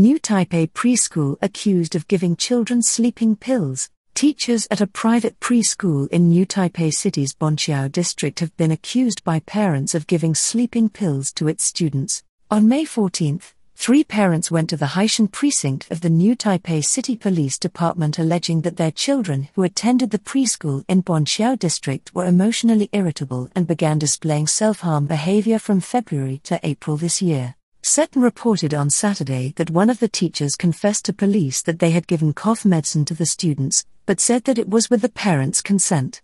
New 0.00 0.18
Taipei 0.18 0.66
preschool 0.66 1.36
accused 1.42 1.94
of 1.94 2.08
giving 2.08 2.34
children 2.34 2.80
sleeping 2.80 3.36
pills. 3.36 3.90
Teachers 4.14 4.66
at 4.70 4.80
a 4.80 4.86
private 4.86 5.38
preschool 5.40 6.08
in 6.08 6.30
New 6.30 6.46
Taipei 6.46 6.90
City's 6.90 7.34
Banqiao 7.34 7.92
district 7.92 8.40
have 8.40 8.56
been 8.56 8.70
accused 8.70 9.22
by 9.24 9.40
parents 9.40 9.94
of 9.94 10.06
giving 10.06 10.34
sleeping 10.34 10.88
pills 10.88 11.30
to 11.34 11.48
its 11.48 11.64
students. 11.64 12.22
On 12.50 12.66
May 12.66 12.86
14, 12.86 13.42
three 13.74 14.02
parents 14.02 14.50
went 14.50 14.70
to 14.70 14.76
the 14.78 14.96
Haishan 14.96 15.30
precinct 15.30 15.90
of 15.90 16.00
the 16.00 16.08
New 16.08 16.34
Taipei 16.34 16.82
City 16.82 17.14
Police 17.14 17.58
Department 17.58 18.18
alleging 18.18 18.62
that 18.62 18.78
their 18.78 18.90
children 18.90 19.50
who 19.54 19.64
attended 19.64 20.12
the 20.12 20.18
preschool 20.18 20.82
in 20.88 21.02
Banqiao 21.02 21.58
district 21.58 22.14
were 22.14 22.24
emotionally 22.24 22.88
irritable 22.94 23.50
and 23.54 23.66
began 23.66 23.98
displaying 23.98 24.46
self 24.46 24.80
harm 24.80 25.04
behavior 25.04 25.58
from 25.58 25.80
February 25.80 26.40
to 26.44 26.58
April 26.62 26.96
this 26.96 27.20
year. 27.20 27.54
Seton 27.82 28.20
reported 28.20 28.74
on 28.74 28.90
Saturday 28.90 29.54
that 29.56 29.70
one 29.70 29.88
of 29.88 30.00
the 30.00 30.08
teachers 30.08 30.54
confessed 30.54 31.06
to 31.06 31.12
police 31.12 31.62
that 31.62 31.78
they 31.78 31.92
had 31.92 32.06
given 32.06 32.34
cough 32.34 32.64
medicine 32.64 33.04
to 33.06 33.14
the 33.14 33.24
students, 33.24 33.84
but 34.06 34.20
said 34.20 34.44
that 34.44 34.58
it 34.58 34.68
was 34.68 34.90
with 34.90 35.02
the 35.02 35.08
parents' 35.08 35.62
consent. 35.62 36.18